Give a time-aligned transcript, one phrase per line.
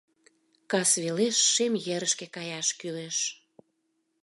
[0.71, 3.17] Касвелеш Шем ерышке каяш кӱлеш.